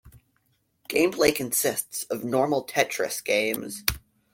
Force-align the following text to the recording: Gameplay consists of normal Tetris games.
Gameplay 0.89 1.35
consists 1.35 2.05
of 2.05 2.23
normal 2.23 2.63
Tetris 2.65 3.23
games. 3.23 3.83